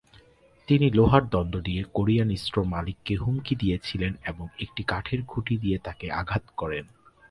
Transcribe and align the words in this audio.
তিনি 0.67 0.87
লোহার 0.89 1.23
দণ্ড 1.29 1.53
দিয়ে 1.61 1.81
কোরিয়ান 1.93 2.29
স্টোর 2.35 2.63
মালিককে 2.65 3.13
হুমকি 3.15 3.53
দিয়েছিলেন 3.55 4.13
এবং 4.25 4.45
একটি 4.59 4.81
কাঠের 4.83 5.21
খুঁটি 5.25 5.55
দিয়ে 5.57 5.77
তাকে 5.77 6.05
আঘাত 6.11 6.43
করেন। 6.57 6.85